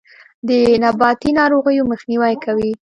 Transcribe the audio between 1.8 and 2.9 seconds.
مخنیوی کوي.